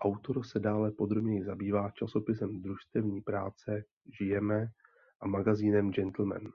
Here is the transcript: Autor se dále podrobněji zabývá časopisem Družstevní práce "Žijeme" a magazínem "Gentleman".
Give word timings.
Autor 0.00 0.46
se 0.46 0.58
dále 0.60 0.90
podrobněji 0.90 1.44
zabývá 1.44 1.90
časopisem 1.90 2.62
Družstevní 2.62 3.20
práce 3.20 3.84
"Žijeme" 4.18 4.66
a 5.20 5.26
magazínem 5.26 5.90
"Gentleman". 5.92 6.52